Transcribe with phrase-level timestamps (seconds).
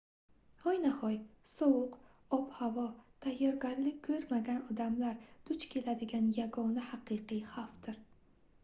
[0.61, 1.17] hoynahoy
[1.49, 1.97] sovuq
[2.37, 2.85] ob-havo
[3.27, 8.05] tayyorgarlik koʻrmagan odamlar duch keladigan yagona haqiqiy xavfdir